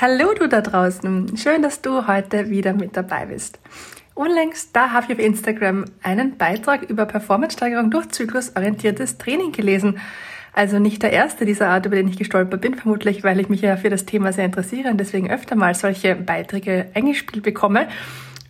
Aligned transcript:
Hallo 0.00 0.34
du 0.36 0.48
da 0.48 0.60
draußen, 0.60 1.36
schön, 1.36 1.62
dass 1.62 1.80
du 1.80 2.08
heute 2.08 2.50
wieder 2.50 2.72
mit 2.72 2.96
dabei 2.96 3.26
bist. 3.26 3.60
Unlängst, 4.14 4.74
da 4.74 4.90
habe 4.90 5.06
ich 5.06 5.12
auf 5.12 5.24
Instagram 5.24 5.84
einen 6.02 6.36
Beitrag 6.36 6.82
über 6.90 7.06
Performance-Steigerung 7.06 7.92
durch 7.92 8.08
zyklusorientiertes 8.08 9.18
Training 9.18 9.52
gelesen. 9.52 10.00
Also 10.52 10.80
nicht 10.80 11.04
der 11.04 11.12
erste 11.12 11.44
dieser 11.44 11.68
Art, 11.68 11.86
über 11.86 11.94
den 11.94 12.08
ich 12.08 12.18
gestolpert 12.18 12.60
bin, 12.60 12.74
vermutlich, 12.74 13.22
weil 13.22 13.38
ich 13.38 13.48
mich 13.48 13.60
ja 13.60 13.76
für 13.76 13.88
das 13.88 14.04
Thema 14.04 14.32
sehr 14.32 14.46
interessiere 14.46 14.90
und 14.90 14.98
deswegen 14.98 15.30
öfter 15.30 15.54
mal 15.54 15.76
solche 15.76 16.16
Beiträge 16.16 16.86
eingespielt 16.94 17.44
bekomme. 17.44 17.86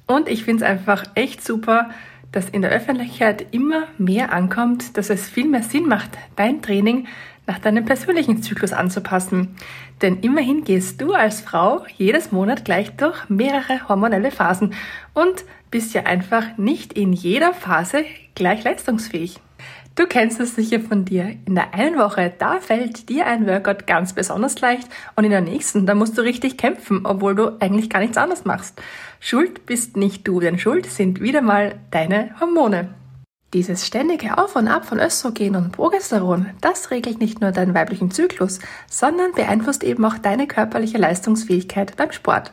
Und 0.06 0.30
ich 0.30 0.44
finde 0.44 0.64
es 0.64 0.70
einfach 0.70 1.04
echt 1.14 1.44
super, 1.44 1.90
dass 2.32 2.48
in 2.48 2.62
der 2.62 2.70
Öffentlichkeit 2.70 3.46
immer 3.50 3.84
mehr 3.98 4.32
ankommt, 4.32 4.96
dass 4.96 5.10
es 5.10 5.28
viel 5.28 5.46
mehr 5.46 5.62
Sinn 5.62 5.88
macht, 5.88 6.10
dein 6.36 6.62
Training 6.62 7.06
nach 7.46 7.58
deinem 7.58 7.84
persönlichen 7.84 8.42
Zyklus 8.42 8.72
anzupassen. 8.72 9.56
Denn 10.02 10.20
immerhin 10.20 10.64
gehst 10.64 11.00
du 11.00 11.12
als 11.12 11.40
Frau 11.40 11.84
jedes 11.96 12.32
Monat 12.32 12.64
gleich 12.64 12.96
durch 12.96 13.28
mehrere 13.28 13.88
hormonelle 13.88 14.30
Phasen 14.30 14.74
und 15.12 15.44
bist 15.70 15.94
ja 15.94 16.04
einfach 16.04 16.56
nicht 16.56 16.92
in 16.92 17.12
jeder 17.12 17.52
Phase 17.52 18.04
gleich 18.34 18.64
leistungsfähig. 18.64 19.40
Du 19.96 20.06
kennst 20.08 20.40
es 20.40 20.56
sicher 20.56 20.80
von 20.80 21.04
dir. 21.04 21.36
In 21.46 21.54
der 21.54 21.72
einen 21.72 21.96
Woche, 21.96 22.32
da 22.36 22.58
fällt 22.58 23.08
dir 23.08 23.26
ein 23.26 23.46
Workout 23.46 23.86
ganz 23.86 24.12
besonders 24.12 24.60
leicht 24.60 24.88
und 25.14 25.22
in 25.22 25.30
der 25.30 25.40
nächsten, 25.40 25.86
da 25.86 25.94
musst 25.94 26.18
du 26.18 26.22
richtig 26.22 26.56
kämpfen, 26.56 27.06
obwohl 27.06 27.36
du 27.36 27.60
eigentlich 27.60 27.90
gar 27.90 28.00
nichts 28.00 28.16
anderes 28.16 28.44
machst. 28.44 28.80
Schuld 29.20 29.66
bist 29.66 29.96
nicht 29.96 30.26
du, 30.26 30.40
denn 30.40 30.58
Schuld 30.58 30.86
sind 30.86 31.20
wieder 31.20 31.42
mal 31.42 31.76
deine 31.92 32.34
Hormone. 32.40 32.88
Dieses 33.54 33.86
ständige 33.86 34.36
Auf 34.36 34.56
und 34.56 34.66
Ab 34.66 34.84
von 34.84 34.98
Östrogen 34.98 35.54
und 35.54 35.70
Progesteron, 35.70 36.50
das 36.60 36.90
regelt 36.90 37.20
nicht 37.20 37.40
nur 37.40 37.52
deinen 37.52 37.72
weiblichen 37.72 38.10
Zyklus, 38.10 38.58
sondern 38.90 39.30
beeinflusst 39.30 39.84
eben 39.84 40.04
auch 40.04 40.18
deine 40.18 40.48
körperliche 40.48 40.98
Leistungsfähigkeit 40.98 41.96
beim 41.96 42.10
Sport. 42.10 42.50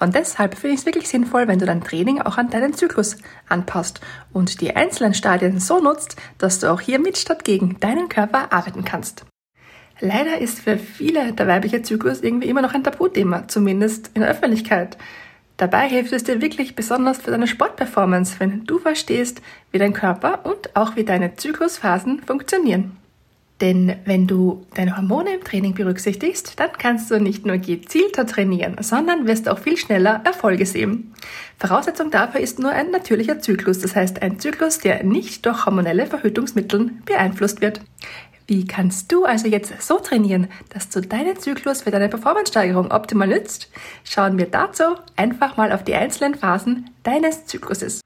Und 0.00 0.16
deshalb 0.16 0.56
finde 0.56 0.74
ich 0.74 0.80
es 0.80 0.86
wirklich 0.86 1.08
sinnvoll, 1.08 1.46
wenn 1.46 1.60
du 1.60 1.66
dein 1.66 1.82
Training 1.84 2.20
auch 2.20 2.36
an 2.36 2.50
deinen 2.50 2.74
Zyklus 2.74 3.18
anpasst 3.48 4.00
und 4.32 4.60
die 4.60 4.74
einzelnen 4.74 5.14
Stadien 5.14 5.60
so 5.60 5.78
nutzt, 5.80 6.16
dass 6.38 6.58
du 6.58 6.72
auch 6.72 6.80
hier 6.80 6.98
mit 6.98 7.16
statt 7.16 7.44
gegen 7.44 7.78
deinen 7.78 8.08
Körper 8.08 8.52
arbeiten 8.52 8.84
kannst. 8.84 9.24
Leider 10.00 10.38
ist 10.38 10.58
für 10.58 10.78
viele 10.78 11.32
der 11.32 11.46
weibliche 11.46 11.82
Zyklus 11.82 12.22
irgendwie 12.22 12.48
immer 12.48 12.62
noch 12.62 12.74
ein 12.74 12.82
Tabuthema, 12.82 13.46
zumindest 13.46 14.10
in 14.14 14.22
der 14.22 14.30
Öffentlichkeit. 14.30 14.98
Dabei 15.60 15.90
hilft 15.90 16.14
es 16.14 16.24
dir 16.24 16.40
wirklich 16.40 16.74
besonders 16.74 17.18
für 17.18 17.32
deine 17.32 17.46
Sportperformance, 17.46 18.36
wenn 18.40 18.64
du 18.64 18.78
verstehst, 18.78 19.42
wie 19.70 19.78
dein 19.78 19.92
Körper 19.92 20.46
und 20.46 20.74
auch 20.74 20.96
wie 20.96 21.04
deine 21.04 21.36
Zyklusphasen 21.36 22.22
funktionieren. 22.22 22.96
Denn 23.60 23.96
wenn 24.06 24.26
du 24.26 24.64
deine 24.74 24.96
Hormone 24.96 25.34
im 25.34 25.44
Training 25.44 25.74
berücksichtigst, 25.74 26.58
dann 26.58 26.70
kannst 26.78 27.10
du 27.10 27.20
nicht 27.20 27.44
nur 27.44 27.58
gezielter 27.58 28.26
trainieren, 28.26 28.76
sondern 28.80 29.26
wirst 29.26 29.50
auch 29.50 29.58
viel 29.58 29.76
schneller 29.76 30.22
Erfolge 30.24 30.64
sehen. 30.64 31.12
Voraussetzung 31.58 32.10
dafür 32.10 32.40
ist 32.40 32.58
nur 32.58 32.70
ein 32.70 32.90
natürlicher 32.90 33.40
Zyklus, 33.40 33.80
das 33.80 33.94
heißt 33.94 34.22
ein 34.22 34.40
Zyklus, 34.40 34.78
der 34.78 35.04
nicht 35.04 35.44
durch 35.44 35.66
hormonelle 35.66 36.06
Verhütungsmittel 36.06 36.90
beeinflusst 37.04 37.60
wird. 37.60 37.82
Wie 38.50 38.66
kannst 38.66 39.12
du 39.12 39.26
also 39.26 39.46
jetzt 39.46 39.80
so 39.80 40.00
trainieren, 40.00 40.48
dass 40.70 40.88
du 40.88 41.00
deinen 41.00 41.38
Zyklus 41.38 41.82
für 41.82 41.92
deine 41.92 42.08
Performance-Steigerung 42.08 42.90
optimal 42.90 43.28
nützt? 43.28 43.70
Schauen 44.02 44.38
wir 44.38 44.46
dazu 44.46 44.82
einfach 45.14 45.56
mal 45.56 45.70
auf 45.70 45.84
die 45.84 45.94
einzelnen 45.94 46.34
Phasen 46.34 46.90
deines 47.04 47.46
Zykluses. 47.46 48.00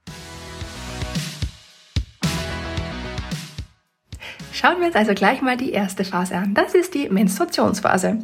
Schauen 4.53 4.81
wir 4.81 4.89
uns 4.89 4.97
also 4.97 5.15
gleich 5.15 5.41
mal 5.41 5.57
die 5.57 5.73
erste 5.73 6.05
Phase 6.05 6.37
an. 6.37 6.53
Das 6.53 6.75
ist 6.75 6.93
die 6.93 7.09
Menstruationsphase. 7.09 8.19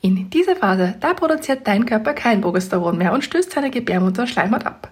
In 0.00 0.28
dieser 0.28 0.56
Phase, 0.56 0.96
da 0.98 1.14
produziert 1.14 1.68
dein 1.68 1.86
Körper 1.86 2.14
kein 2.14 2.40
Progesteron 2.40 2.98
mehr 2.98 3.12
und 3.12 3.22
stößt 3.22 3.52
seine 3.52 3.70
Gebärmutter 3.70 4.26
Schleimhaut 4.26 4.66
ab. 4.66 4.90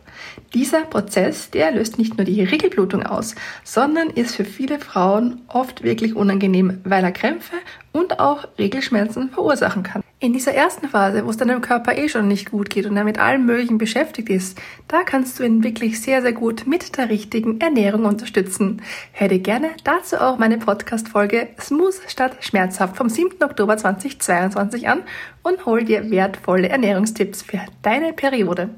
Dieser 0.55 0.83
Prozess, 0.83 1.51
der 1.51 1.73
löst 1.73 1.99
nicht 1.99 2.17
nur 2.17 2.25
die 2.25 2.43
Regelblutung 2.43 3.03
aus, 3.03 3.35
sondern 3.65 4.11
ist 4.11 4.37
für 4.37 4.45
viele 4.45 4.79
Frauen 4.79 5.43
oft 5.49 5.83
wirklich 5.83 6.17
unangenehm, 6.17 6.81
weil 6.85 7.05
er 7.05 7.13
Krämpfe 7.13 7.57
und 7.93 8.19
auch 8.19 8.47
Regelschmerzen 8.59 9.31
verursachen 9.31 9.83
kann. 9.83 10.03
In 10.21 10.33
dieser 10.33 10.53
ersten 10.53 10.89
Phase, 10.89 11.25
wo 11.25 11.31
es 11.31 11.37
deinem 11.37 11.61
Körper 11.61 11.97
eh 11.97 12.09
schon 12.09 12.27
nicht 12.27 12.51
gut 12.51 12.71
geht 12.71 12.87
und 12.87 12.97
er 12.97 13.05
mit 13.05 13.21
allem 13.21 13.47
Möglichen 13.47 13.79
beschäftigt 13.79 14.31
ist, 14.31 14.59
da 14.89 15.05
kannst 15.05 15.39
du 15.39 15.45
ihn 15.45 15.63
wirklich 15.63 16.01
sehr, 16.01 16.23
sehr 16.23 16.33
gut 16.33 16.67
mit 16.67 16.97
der 16.97 17.09
richtigen 17.09 17.61
Ernährung 17.61 18.05
unterstützen. 18.05 18.83
Hör 19.13 19.29
dir 19.29 19.39
gerne 19.39 19.71
dazu 19.85 20.17
auch 20.17 20.39
meine 20.39 20.59
Podcast-Folge 20.59 21.49
Smooth 21.61 22.01
statt 22.09 22.37
schmerzhaft 22.41 22.97
vom 22.97 23.09
7. 23.09 23.43
Oktober 23.45 23.77
2022 23.77 24.89
an 24.89 25.03
und 25.45 25.67
hol 25.67 25.85
dir 25.85 26.11
wertvolle 26.11 26.69
Ernährungstipps 26.69 27.43
für 27.43 27.61
deine 27.83 28.13
Periode. 28.13 28.71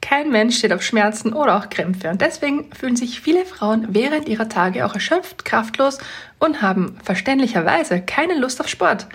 Kein 0.00 0.30
Mensch 0.30 0.58
steht 0.58 0.72
auf 0.72 0.82
Schmerzen 0.82 1.32
oder 1.32 1.56
auch 1.56 1.70
Krämpfe 1.70 2.10
und 2.10 2.20
deswegen 2.20 2.70
fühlen 2.72 2.94
sich 2.94 3.20
viele 3.20 3.46
Frauen 3.46 3.88
während 3.90 4.28
ihrer 4.28 4.48
Tage 4.48 4.84
auch 4.84 4.94
erschöpft, 4.94 5.44
kraftlos 5.44 5.98
und 6.38 6.60
haben 6.60 6.98
verständlicherweise 7.02 8.02
keine 8.02 8.38
Lust 8.38 8.60
auf 8.60 8.68
Sport. 8.68 9.06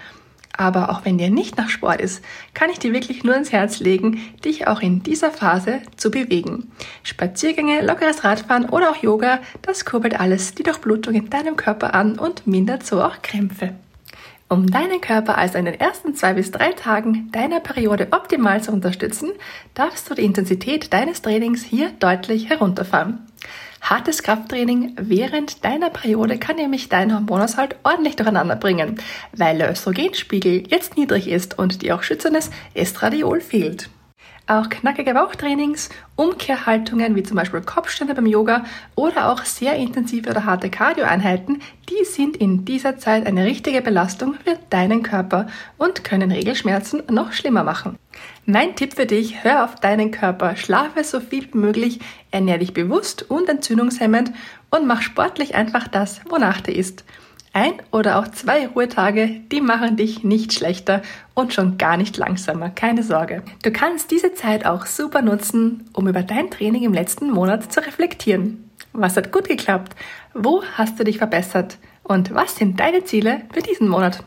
Aber 0.59 0.89
auch 0.89 1.05
wenn 1.05 1.17
dir 1.17 1.29
nicht 1.29 1.57
nach 1.57 1.69
Sport 1.69 2.01
ist, 2.01 2.21
kann 2.53 2.69
ich 2.69 2.79
dir 2.79 2.91
wirklich 2.91 3.23
nur 3.23 3.33
ins 3.33 3.53
Herz 3.53 3.79
legen, 3.79 4.19
dich 4.43 4.67
auch 4.67 4.81
in 4.81 5.03
dieser 5.03 5.31
Phase 5.31 5.79
zu 5.95 6.11
bewegen. 6.11 6.71
Spaziergänge, 7.03 7.81
lockeres 7.81 8.25
Radfahren 8.25 8.65
oder 8.67 8.89
auch 8.89 8.97
Yoga, 8.97 9.39
das 9.61 9.85
kurbelt 9.85 10.19
alles 10.19 10.55
die 10.55 10.63
Durchblutung 10.63 11.13
in 11.13 11.29
deinem 11.29 11.55
Körper 11.55 11.93
an 11.93 12.19
und 12.19 12.45
mindert 12.45 12.85
so 12.85 13.01
auch 13.01 13.21
Krämpfe. 13.21 13.75
Um 14.51 14.65
deinen 14.65 14.99
Körper 14.99 15.37
also 15.37 15.59
in 15.59 15.65
den 15.65 15.79
ersten 15.79 16.15
zwei 16.15 16.33
bis 16.33 16.49
drei 16.49 16.71
Tagen 16.71 17.31
deiner 17.31 17.59
Periode 17.59 18.07
optimal 18.09 18.63
zu 18.63 18.71
unterstützen, 18.71 19.31
darfst 19.75 20.09
du 20.09 20.15
die 20.15 20.25
Intensität 20.25 20.91
deines 20.91 21.21
Trainings 21.21 21.63
hier 21.63 21.91
deutlich 21.99 22.49
herunterfahren. 22.49 23.27
Hartes 23.79 24.23
Krafttraining 24.23 24.95
während 24.99 25.63
deiner 25.63 25.91
Periode 25.91 26.39
kann 26.39 26.55
nämlich 26.55 26.89
deinen 26.89 27.13
Hormonhaushalt 27.13 27.75
ordentlich 27.83 28.15
durcheinander 28.15 28.55
bringen, 28.55 28.99
weil 29.37 29.59
der 29.59 29.71
Östrogenspiegel 29.71 30.63
jetzt 30.67 30.97
niedrig 30.97 31.27
ist 31.27 31.59
und 31.59 31.83
dir 31.83 31.95
auch 31.95 32.01
schützendes 32.01 32.49
Estradiol 32.73 33.41
fehlt. 33.41 33.91
Auch 34.49 34.67
knackige 34.67 35.13
Bauchtrainings, 35.13 35.89
Umkehrhaltungen 36.15 37.15
wie 37.15 37.21
zum 37.21 37.37
Beispiel 37.37 37.61
Kopfstände 37.61 38.15
beim 38.15 38.25
Yoga 38.25 38.65
oder 38.95 39.31
auch 39.31 39.45
sehr 39.45 39.75
intensive 39.75 40.27
oder 40.27 40.43
harte 40.43 40.71
Cardioeinheiten, 40.71 41.61
die 41.87 42.03
sind 42.03 42.35
in 42.35 42.65
dieser 42.65 42.97
Zeit 42.97 43.27
eine 43.27 43.45
richtige 43.45 43.83
Belastung 43.83 44.33
für 44.43 44.57
deinen 44.71 45.03
Körper 45.03 45.45
und 45.77 46.03
können 46.03 46.31
Regelschmerzen 46.31 47.03
noch 47.11 47.31
schlimmer 47.31 47.63
machen. 47.63 47.99
Mein 48.47 48.75
Tipp 48.75 48.95
für 48.95 49.05
dich, 49.05 49.43
hör 49.43 49.65
auf 49.65 49.75
deinen 49.75 50.09
Körper, 50.09 50.55
schlafe 50.55 51.03
so 51.03 51.19
viel 51.19 51.47
wie 51.53 51.57
möglich, 51.59 51.99
ernähre 52.31 52.57
dich 52.57 52.73
bewusst 52.73 53.29
und 53.29 53.49
entzündungshemmend 53.49 54.31
und 54.71 54.87
mach 54.87 55.03
sportlich 55.03 55.53
einfach 55.53 55.87
das, 55.87 56.21
wonach 56.27 56.59
dir 56.59 56.75
ist. 56.75 57.03
Ein 57.51 57.73
oder 57.91 58.19
auch 58.19 58.27
zwei 58.27 58.67
Ruhetage, 58.67 59.41
die 59.51 59.61
machen 59.61 59.97
dich 59.97 60.23
nicht 60.23 60.53
schlechter 60.53 61.01
und 61.33 61.53
schon 61.53 61.77
gar 61.77 61.97
nicht 61.97 62.15
langsamer, 62.17 62.69
keine 62.69 63.03
Sorge. 63.03 63.41
Du 63.63 63.71
kannst 63.71 64.11
diese 64.11 64.33
Zeit 64.33 64.65
auch 64.65 64.85
super 64.85 65.21
nutzen, 65.21 65.89
um 65.93 66.07
über 66.07 66.21
dein 66.21 66.51
Training 66.51 66.83
im 66.83 66.93
letzten 66.93 67.31
Monat 67.31 67.71
zu 67.73 67.79
reflektieren. 67.79 68.69
Was 68.93 69.17
hat 69.17 69.31
gut 69.31 69.47
geklappt? 69.47 69.95
Wo 70.33 70.63
hast 70.75 70.99
du 70.99 71.03
dich 71.03 71.17
verbessert? 71.17 71.77
Und 72.03 72.33
was 72.33 72.55
sind 72.55 72.79
deine 72.79 73.03
Ziele 73.03 73.41
für 73.51 73.61
diesen 73.61 73.87
Monat? 73.87 74.23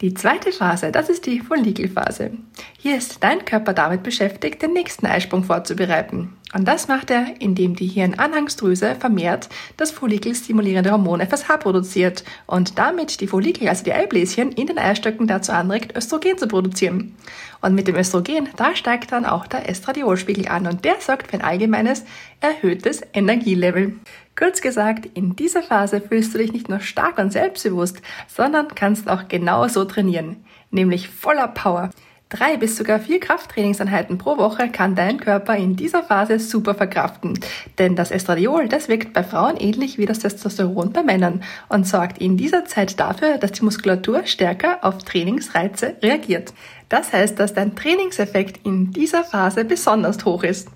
Die 0.00 0.14
zweite 0.14 0.52
Phase, 0.52 0.90
das 0.90 1.10
ist 1.10 1.26
die 1.26 1.40
Follikelphase. 1.40 2.32
Hier 2.78 2.96
ist 2.96 3.22
dein 3.22 3.44
Körper 3.44 3.74
damit 3.74 4.02
beschäftigt, 4.02 4.62
den 4.62 4.72
nächsten 4.72 5.06
Eisprung 5.06 5.44
vorzubereiten. 5.44 6.34
Und 6.52 6.66
das 6.66 6.88
macht 6.88 7.10
er, 7.10 7.40
indem 7.40 7.76
die 7.76 7.86
Hirnanhangsdrüse 7.86 8.96
vermehrt 8.96 9.48
das 9.76 9.92
follikelstimulierende 9.92 10.90
Hormon 10.90 11.20
FSH 11.20 11.58
produziert 11.58 12.24
und 12.46 12.76
damit 12.76 13.20
die 13.20 13.28
Follikel, 13.28 13.68
also 13.68 13.84
die 13.84 13.92
Eibläschen, 13.92 14.50
in 14.52 14.66
den 14.66 14.78
Eistöcken 14.78 15.28
dazu 15.28 15.52
anregt, 15.52 15.96
Östrogen 15.96 16.38
zu 16.38 16.48
produzieren. 16.48 17.14
Und 17.60 17.74
mit 17.76 17.86
dem 17.86 17.94
Östrogen, 17.94 18.48
da 18.56 18.74
steigt 18.74 19.12
dann 19.12 19.26
auch 19.26 19.46
der 19.46 19.68
Estradiolspiegel 19.68 20.48
an 20.48 20.66
und 20.66 20.84
der 20.84 20.96
sorgt 20.98 21.28
für 21.28 21.34
ein 21.34 21.44
allgemeines 21.44 22.04
erhöhtes 22.40 23.02
Energielevel. 23.12 23.94
Kurz 24.36 24.60
gesagt, 24.60 25.06
in 25.14 25.36
dieser 25.36 25.62
Phase 25.62 26.00
fühlst 26.00 26.34
du 26.34 26.38
dich 26.38 26.52
nicht 26.52 26.68
nur 26.68 26.80
stark 26.80 27.18
und 27.18 27.30
selbstbewusst, 27.30 28.00
sondern 28.26 28.74
kannst 28.74 29.08
auch 29.08 29.28
genauso 29.28 29.84
trainieren, 29.84 30.44
nämlich 30.70 31.08
voller 31.08 31.48
Power. 31.48 31.90
Drei 32.30 32.56
bis 32.56 32.76
sogar 32.76 33.00
vier 33.00 33.18
Krafttrainingseinheiten 33.18 34.16
pro 34.16 34.38
Woche 34.38 34.68
kann 34.68 34.94
dein 34.94 35.18
Körper 35.18 35.56
in 35.56 35.74
dieser 35.74 36.04
Phase 36.04 36.38
super 36.38 36.76
verkraften. 36.76 37.40
Denn 37.76 37.96
das 37.96 38.12
Estradiol, 38.12 38.68
das 38.68 38.88
wirkt 38.88 39.12
bei 39.12 39.24
Frauen 39.24 39.56
ähnlich 39.56 39.98
wie 39.98 40.06
das 40.06 40.20
Testosteron 40.20 40.92
bei 40.92 41.02
Männern 41.02 41.42
und 41.68 41.88
sorgt 41.88 42.18
in 42.18 42.36
dieser 42.36 42.66
Zeit 42.66 43.00
dafür, 43.00 43.38
dass 43.38 43.50
die 43.50 43.64
Muskulatur 43.64 44.26
stärker 44.26 44.78
auf 44.82 44.98
Trainingsreize 44.98 45.96
reagiert. 46.04 46.54
Das 46.88 47.12
heißt, 47.12 47.36
dass 47.36 47.52
dein 47.52 47.74
Trainingseffekt 47.74 48.64
in 48.64 48.92
dieser 48.92 49.24
Phase 49.24 49.64
besonders 49.64 50.24
hoch 50.24 50.44
ist. 50.44 50.68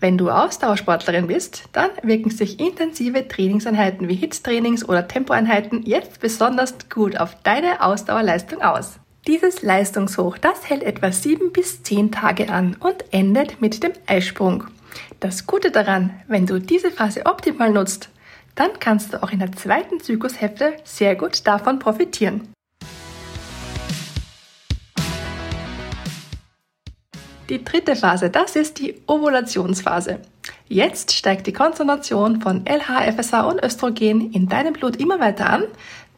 Wenn 0.00 0.16
du 0.16 0.30
Ausdauersportlerin 0.30 1.26
bist, 1.26 1.64
dann 1.74 1.90
wirken 2.02 2.30
sich 2.30 2.60
intensive 2.60 3.28
Trainingseinheiten 3.28 4.08
wie 4.08 4.14
Hitztrainings 4.14 4.88
oder 4.88 5.06
Tempoeinheiten 5.06 5.82
jetzt 5.84 6.18
besonders 6.20 6.74
gut 6.88 7.18
auf 7.18 7.36
deine 7.42 7.82
Ausdauerleistung 7.82 8.62
aus. 8.62 9.00
Dieses 9.26 9.62
Leistungshoch, 9.62 10.38
das 10.38 10.70
hält 10.70 10.84
etwa 10.84 11.10
sieben 11.10 11.50
bis 11.50 11.82
zehn 11.82 12.12
Tage 12.12 12.48
an 12.48 12.76
und 12.78 13.12
endet 13.12 13.60
mit 13.60 13.82
dem 13.82 13.90
Eisprung. 14.06 14.68
Das 15.18 15.48
Gute 15.48 15.72
daran, 15.72 16.14
wenn 16.28 16.46
du 16.46 16.60
diese 16.60 16.92
Phase 16.92 17.26
optimal 17.26 17.72
nutzt, 17.72 18.08
dann 18.54 18.78
kannst 18.78 19.12
du 19.12 19.22
auch 19.24 19.32
in 19.32 19.40
der 19.40 19.50
zweiten 19.50 19.98
Zyklushälfte 19.98 20.74
sehr 20.84 21.16
gut 21.16 21.44
davon 21.44 21.80
profitieren. 21.80 22.52
Die 27.48 27.64
dritte 27.64 27.96
Phase, 27.96 28.30
das 28.30 28.54
ist 28.54 28.78
die 28.78 29.02
Ovulationsphase. 29.08 30.20
Jetzt 30.68 31.12
steigt 31.12 31.46
die 31.46 31.52
Konzentration 31.52 32.40
von 32.40 32.64
LH, 32.66 33.12
FSH 33.12 33.34
und 33.46 33.62
Östrogen 33.62 34.32
in 34.32 34.48
deinem 34.48 34.72
Blut 34.72 34.96
immer 34.96 35.20
weiter 35.20 35.48
an, 35.48 35.64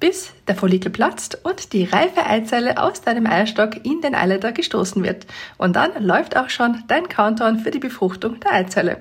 bis 0.01 0.33
der 0.47 0.55
Follikel 0.55 0.91
platzt 0.91 1.45
und 1.45 1.73
die 1.73 1.85
reife 1.85 2.25
Eizelle 2.27 2.83
aus 2.83 3.01
deinem 3.03 3.27
Eierstock 3.27 3.85
in 3.85 4.01
den 4.01 4.15
Eileiter 4.15 4.53
gestoßen 4.53 5.03
wird. 5.03 5.27
Und 5.57 5.77
dann 5.77 5.91
läuft 6.05 6.37
auch 6.37 6.51
schon 6.51 6.83
dein 6.89 7.09
Countdown 7.09 7.59
für 7.59 7.71
die 7.71 7.79
Befruchtung 7.79 8.41
der 8.41 8.53
Eizelle. 8.53 9.01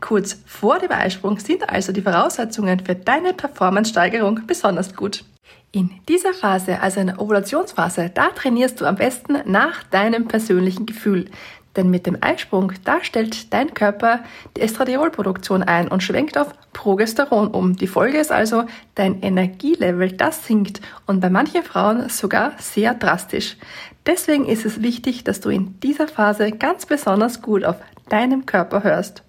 Kurz 0.00 0.38
vor 0.46 0.78
dem 0.78 0.92
Eisprung 0.92 1.38
sind 1.38 1.68
also 1.68 1.92
die 1.92 2.02
Voraussetzungen 2.02 2.80
für 2.80 2.94
deine 2.94 3.32
Performance-Steigerung 3.32 4.40
besonders 4.46 4.94
gut. 4.94 5.24
In 5.72 5.90
dieser 6.08 6.34
Phase, 6.34 6.80
also 6.80 7.00
in 7.00 7.08
der 7.08 7.20
Ovulationsphase, 7.20 8.10
da 8.14 8.28
trainierst 8.28 8.80
du 8.80 8.84
am 8.84 8.94
besten 8.94 9.38
nach 9.46 9.82
deinem 9.82 10.28
persönlichen 10.28 10.86
Gefühl. 10.86 11.30
Denn 11.76 11.90
mit 11.90 12.06
dem 12.06 12.18
Eisprung, 12.20 12.72
da 12.84 13.02
stellt 13.02 13.52
dein 13.52 13.74
Körper 13.74 14.20
die 14.56 14.60
Estradiolproduktion 14.60 15.62
ein 15.62 15.88
und 15.88 16.02
schwenkt 16.02 16.38
auf 16.38 16.54
Progesteron 16.72 17.48
um. 17.48 17.76
Die 17.76 17.86
Folge 17.86 18.18
ist 18.18 18.30
also, 18.30 18.64
dein 18.94 19.22
Energielevel, 19.22 20.12
das 20.12 20.46
sinkt 20.46 20.80
und 21.06 21.20
bei 21.20 21.30
manchen 21.30 21.62
Frauen 21.62 22.08
sogar 22.08 22.52
sehr 22.58 22.94
drastisch. 22.94 23.56
Deswegen 24.06 24.44
ist 24.44 24.66
es 24.66 24.82
wichtig, 24.82 25.24
dass 25.24 25.40
du 25.40 25.48
in 25.48 25.80
dieser 25.80 26.08
Phase 26.08 26.52
ganz 26.52 26.86
besonders 26.86 27.42
gut 27.42 27.64
auf 27.64 27.76
deinem 28.08 28.46
Körper 28.46 28.84
hörst. 28.84 29.22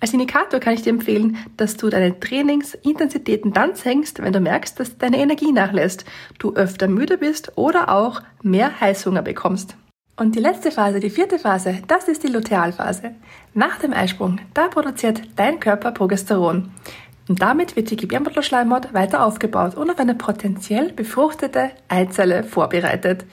Als 0.00 0.12
Indikator 0.12 0.60
kann 0.60 0.74
ich 0.74 0.82
dir 0.82 0.90
empfehlen, 0.90 1.38
dass 1.56 1.76
du 1.76 1.88
deine 1.88 2.18
Trainingsintensitäten 2.20 3.52
dann 3.52 3.74
senkst, 3.74 4.22
wenn 4.22 4.32
du 4.32 4.40
merkst, 4.40 4.78
dass 4.78 4.98
deine 4.98 5.18
Energie 5.18 5.52
nachlässt, 5.52 6.04
du 6.38 6.54
öfter 6.54 6.86
müde 6.86 7.18
bist 7.18 7.52
oder 7.56 7.88
auch 7.88 8.20
mehr 8.42 8.80
Heißhunger 8.80 9.22
bekommst. 9.22 9.76
Und 10.16 10.36
die 10.36 10.40
letzte 10.40 10.70
Phase, 10.70 11.00
die 11.00 11.10
vierte 11.10 11.40
Phase, 11.40 11.82
das 11.88 12.06
ist 12.06 12.22
die 12.22 12.28
Lutealphase. 12.28 13.16
Nach 13.52 13.80
dem 13.80 13.92
Eisprung, 13.92 14.38
da 14.54 14.68
produziert 14.68 15.22
dein 15.34 15.58
Körper 15.58 15.90
Progesteron. 15.90 16.70
Und 17.26 17.42
damit 17.42 17.74
wird 17.74 17.90
die 17.90 17.96
Gebärmutterschleimhaut 17.96 18.94
weiter 18.94 19.24
aufgebaut 19.24 19.74
und 19.76 19.90
auf 19.90 19.98
eine 19.98 20.14
potenziell 20.14 20.92
befruchtete 20.92 21.70
Eizelle 21.88 22.44
vorbereitet. 22.44 23.24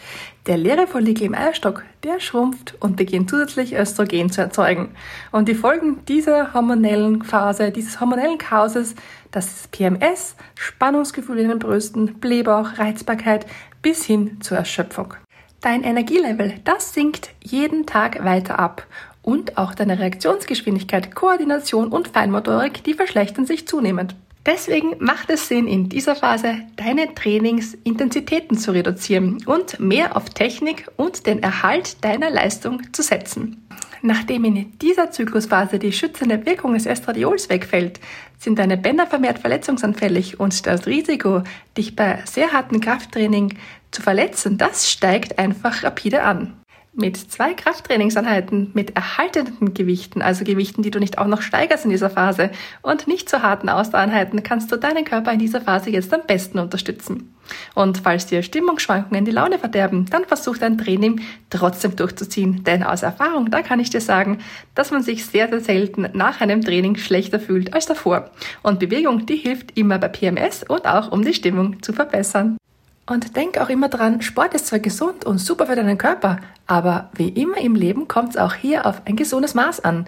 Der 0.47 0.57
leere 0.57 0.87
Follikel 0.87 1.27
im 1.27 1.35
Eierstock, 1.35 1.83
der 2.03 2.19
schrumpft 2.19 2.73
und 2.79 2.95
beginnt 2.95 3.29
zusätzlich 3.29 3.75
Östrogen 3.75 4.31
zu 4.31 4.41
erzeugen. 4.41 4.95
Und 5.31 5.49
die 5.49 5.55
Folgen 5.55 6.03
dieser 6.07 6.53
hormonellen 6.55 7.21
Phase, 7.21 7.69
dieses 7.69 7.99
hormonellen 7.99 8.39
Chaoses, 8.39 8.95
das 9.29 9.45
ist 9.45 9.71
PMS, 9.71 10.35
Spannungsgefühl 10.55 11.37
in 11.37 11.49
den 11.49 11.59
Brüsten, 11.59 12.15
Blähbauch, 12.15 12.79
Reizbarkeit 12.79 13.45
bis 13.83 14.03
hin 14.03 14.41
zur 14.41 14.57
Erschöpfung. 14.57 15.13
Dein 15.61 15.83
Energielevel, 15.83 16.55
das 16.63 16.91
sinkt 16.91 17.29
jeden 17.43 17.85
Tag 17.85 18.25
weiter 18.25 18.57
ab. 18.57 18.87
Und 19.21 19.59
auch 19.59 19.75
deine 19.75 19.99
Reaktionsgeschwindigkeit, 19.99 21.13
Koordination 21.13 21.89
und 21.89 22.07
Feinmotorik, 22.07 22.83
die 22.83 22.95
verschlechtern 22.95 23.45
sich 23.45 23.67
zunehmend. 23.67 24.15
Deswegen 24.43 24.95
macht 24.97 25.29
es 25.29 25.47
Sinn, 25.47 25.67
in 25.67 25.87
dieser 25.87 26.15
Phase 26.15 26.55
deine 26.77 27.13
Trainingsintensitäten 27.13 28.57
zu 28.57 28.71
reduzieren 28.71 29.37
und 29.45 29.79
mehr 29.79 30.17
auf 30.17 30.31
Technik 30.31 30.87
und 30.97 31.27
den 31.27 31.43
Erhalt 31.43 32.03
deiner 32.03 32.31
Leistung 32.31 32.81
zu 32.91 33.03
setzen. 33.03 33.63
Nachdem 34.01 34.45
in 34.45 34.79
dieser 34.79 35.11
Zyklusphase 35.11 35.77
die 35.77 35.93
schützende 35.93 36.43
Wirkung 36.47 36.73
des 36.73 36.87
Estradiols 36.87 37.49
wegfällt, 37.49 37.99
sind 38.39 38.57
deine 38.57 38.77
Bänder 38.77 39.05
vermehrt 39.05 39.37
verletzungsanfällig 39.37 40.39
und 40.39 40.65
das 40.65 40.87
Risiko, 40.87 41.43
dich 41.77 41.95
bei 41.95 42.23
sehr 42.25 42.51
hartem 42.51 42.81
Krafttraining 42.81 43.53
zu 43.91 44.01
verletzen, 44.01 44.57
das 44.57 44.89
steigt 44.89 45.37
einfach 45.39 45.83
rapide 45.83 46.23
an. 46.23 46.53
Mit 46.93 47.15
zwei 47.15 47.53
Krafttrainingseinheiten 47.53 48.71
mit 48.73 48.97
erhaltenden 48.97 49.73
Gewichten, 49.73 50.21
also 50.21 50.43
Gewichten, 50.43 50.81
die 50.81 50.91
du 50.91 50.99
nicht 50.99 51.19
auch 51.19 51.27
noch 51.27 51.41
steigerst 51.41 51.85
in 51.85 51.91
dieser 51.91 52.09
Phase 52.09 52.51
und 52.81 53.07
nicht 53.07 53.29
zu 53.29 53.41
harten 53.41 53.69
Ausdauereinheiten, 53.69 54.43
kannst 54.43 54.73
du 54.73 54.75
deinen 54.75 55.05
Körper 55.05 55.31
in 55.31 55.39
dieser 55.39 55.61
Phase 55.61 55.89
jetzt 55.89 56.13
am 56.13 56.19
besten 56.27 56.59
unterstützen. 56.59 57.33
Und 57.75 57.99
falls 57.99 58.25
dir 58.25 58.43
Stimmungsschwankungen 58.43 59.23
die 59.23 59.31
Laune 59.31 59.57
verderben, 59.57 60.05
dann 60.09 60.25
versuch 60.25 60.57
dein 60.57 60.77
Training 60.77 61.21
trotzdem 61.49 61.95
durchzuziehen. 61.95 62.65
Denn 62.65 62.83
aus 62.83 63.03
Erfahrung, 63.03 63.49
da 63.49 63.61
kann 63.61 63.79
ich 63.79 63.89
dir 63.89 64.01
sagen, 64.01 64.39
dass 64.75 64.91
man 64.91 65.01
sich 65.01 65.25
sehr, 65.25 65.47
sehr 65.47 65.61
selten 65.61 66.09
nach 66.11 66.41
einem 66.41 66.61
Training 66.61 66.97
schlechter 66.97 67.39
fühlt 67.39 67.73
als 67.73 67.85
davor. 67.85 68.31
Und 68.63 68.79
Bewegung, 68.79 69.25
die 69.25 69.37
hilft 69.37 69.77
immer 69.77 69.97
bei 69.97 70.09
PMS 70.09 70.63
und 70.63 70.85
auch 70.85 71.09
um 71.09 71.23
die 71.23 71.33
Stimmung 71.33 71.81
zu 71.81 71.93
verbessern. 71.93 72.57
Und 73.07 73.35
denk 73.35 73.57
auch 73.57 73.69
immer 73.69 73.89
dran, 73.89 74.21
Sport 74.21 74.53
ist 74.53 74.67
zwar 74.67 74.79
gesund 74.79 75.25
und 75.25 75.39
super 75.39 75.65
für 75.65 75.75
deinen 75.75 75.97
Körper, 75.97 76.37
aber 76.67 77.09
wie 77.15 77.29
immer 77.29 77.57
im 77.57 77.75
Leben 77.75 78.07
kommt 78.07 78.31
es 78.31 78.37
auch 78.37 78.53
hier 78.53 78.85
auf 78.85 79.01
ein 79.05 79.15
gesundes 79.15 79.53
Maß 79.53 79.81
an. 79.81 80.05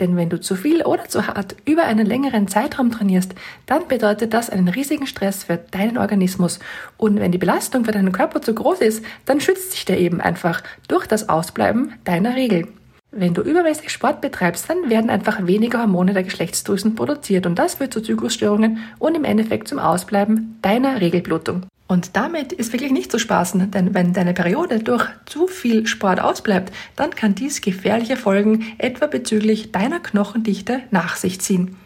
Denn 0.00 0.16
wenn 0.16 0.28
du 0.28 0.40
zu 0.40 0.56
viel 0.56 0.82
oder 0.82 1.08
zu 1.08 1.26
hart 1.26 1.56
über 1.64 1.84
einen 1.84 2.06
längeren 2.06 2.48
Zeitraum 2.48 2.90
trainierst, 2.90 3.34
dann 3.66 3.88
bedeutet 3.88 4.34
das 4.34 4.50
einen 4.50 4.68
riesigen 4.68 5.06
Stress 5.06 5.44
für 5.44 5.56
deinen 5.56 5.98
Organismus. 5.98 6.58
Und 6.96 7.18
wenn 7.20 7.32
die 7.32 7.38
Belastung 7.38 7.84
für 7.84 7.92
deinen 7.92 8.12
Körper 8.12 8.42
zu 8.42 8.54
groß 8.54 8.80
ist, 8.80 9.04
dann 9.24 9.40
schützt 9.40 9.72
sich 9.72 9.84
der 9.84 9.98
eben 9.98 10.20
einfach 10.20 10.62
durch 10.88 11.06
das 11.06 11.28
Ausbleiben 11.28 11.94
deiner 12.04 12.34
Regel. 12.34 12.68
Wenn 13.10 13.34
du 13.34 13.42
übermäßig 13.42 13.90
Sport 13.90 14.20
betreibst, 14.20 14.68
dann 14.68 14.90
werden 14.90 15.08
einfach 15.08 15.46
weniger 15.46 15.80
Hormone 15.80 16.14
der 16.14 16.24
Geschlechtsdrüsen 16.24 16.96
produziert 16.96 17.46
und 17.46 17.56
das 17.58 17.74
führt 17.74 17.92
zu 17.92 18.00
Zyklusstörungen 18.00 18.78
und 18.98 19.16
im 19.16 19.24
Endeffekt 19.24 19.68
zum 19.68 19.78
Ausbleiben 19.78 20.58
deiner 20.62 21.00
Regelblutung. 21.00 21.66
Und 21.94 22.16
damit 22.16 22.52
ist 22.52 22.72
wirklich 22.72 22.90
nicht 22.90 23.12
zu 23.12 23.20
spaßen, 23.20 23.70
denn 23.70 23.94
wenn 23.94 24.12
deine 24.12 24.34
Periode 24.34 24.80
durch 24.80 25.06
zu 25.26 25.46
viel 25.46 25.86
Sport 25.86 26.18
ausbleibt, 26.18 26.74
dann 26.96 27.10
kann 27.10 27.36
dies 27.36 27.60
gefährliche 27.60 28.16
Folgen 28.16 28.66
etwa 28.78 29.06
bezüglich 29.06 29.70
deiner 29.70 30.00
Knochendichte 30.00 30.80
nach 30.90 31.14
sich 31.14 31.40
ziehen. 31.40 31.76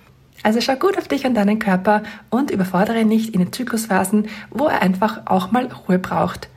Also 0.43 0.63
schau 0.63 0.77
gut 0.77 0.97
auf 0.97 1.09
dich 1.09 1.27
und 1.27 1.35
deinen 1.35 1.59
Körper 1.59 2.05
und 2.31 2.51
überfordere 2.51 3.01
ihn 3.01 3.09
nicht 3.09 3.35
in 3.35 3.41
den 3.41 3.53
Zyklusphasen, 3.53 4.29
wo 4.49 4.69
er 4.69 4.81
einfach 4.81 5.27
auch 5.27 5.51
mal 5.51 5.67
Ruhe 5.67 5.99
braucht. 5.99 6.49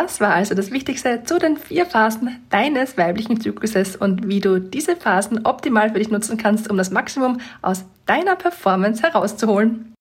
Das 0.00 0.20
war 0.20 0.32
also 0.32 0.54
das 0.54 0.70
Wichtigste 0.70 1.24
zu 1.24 1.40
den 1.40 1.56
vier 1.56 1.84
Phasen 1.84 2.38
deines 2.50 2.96
weiblichen 2.96 3.40
Zykluses 3.40 3.96
und 3.96 4.28
wie 4.28 4.38
du 4.38 4.60
diese 4.60 4.94
Phasen 4.94 5.44
optimal 5.44 5.90
für 5.90 5.98
dich 5.98 6.08
nutzen 6.08 6.36
kannst, 6.36 6.70
um 6.70 6.76
das 6.76 6.92
Maximum 6.92 7.40
aus 7.62 7.84
deiner 8.06 8.36
Performance 8.36 9.02
herauszuholen. 9.02 9.92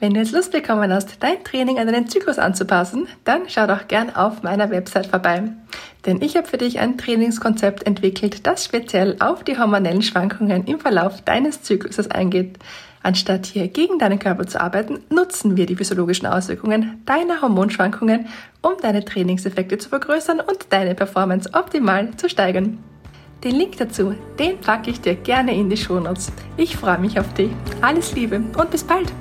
Wenn 0.00 0.14
du 0.14 0.20
jetzt 0.20 0.32
Lust 0.32 0.52
bekommen 0.52 0.90
hast, 0.90 1.22
dein 1.22 1.44
Training 1.44 1.78
an 1.78 1.86
deinen 1.88 2.08
Zyklus 2.08 2.38
anzupassen, 2.38 3.06
dann 3.24 3.42
schau 3.48 3.66
doch 3.66 3.86
gern 3.86 4.16
auf 4.16 4.42
meiner 4.42 4.70
Website 4.70 5.08
vorbei. 5.08 5.42
Denn 6.06 6.22
ich 6.22 6.38
habe 6.38 6.48
für 6.48 6.56
dich 6.56 6.78
ein 6.78 6.96
Trainingskonzept 6.96 7.86
entwickelt, 7.86 8.46
das 8.46 8.64
speziell 8.64 9.16
auf 9.20 9.44
die 9.44 9.58
hormonellen 9.58 10.00
Schwankungen 10.00 10.64
im 10.64 10.80
Verlauf 10.80 11.20
deines 11.20 11.60
Zykluses 11.60 12.10
eingeht. 12.10 12.58
Anstatt 13.04 13.44
hier 13.44 13.68
gegen 13.68 13.98
deinen 13.98 14.18
Körper 14.18 14.46
zu 14.46 14.58
arbeiten, 14.58 15.00
nutzen 15.10 15.58
wir 15.58 15.66
die 15.66 15.76
physiologischen 15.76 16.26
Auswirkungen 16.26 17.02
deiner 17.04 17.42
Hormonschwankungen, 17.42 18.26
um 18.62 18.72
deine 18.80 19.04
Trainingseffekte 19.04 19.76
zu 19.76 19.90
vergrößern 19.90 20.40
und 20.40 20.66
deine 20.70 20.94
Performance 20.94 21.50
optimal 21.52 22.16
zu 22.16 22.30
steigern. 22.30 22.78
Den 23.44 23.56
Link 23.56 23.76
dazu, 23.76 24.14
den 24.38 24.58
packe 24.58 24.90
ich 24.90 25.02
dir 25.02 25.16
gerne 25.16 25.54
in 25.54 25.68
die 25.68 25.76
Shownotes. 25.76 26.32
Ich 26.56 26.78
freue 26.78 26.98
mich 26.98 27.20
auf 27.20 27.34
dich. 27.34 27.50
Alles 27.82 28.14
Liebe 28.14 28.36
und 28.36 28.70
bis 28.70 28.82
bald! 28.82 29.12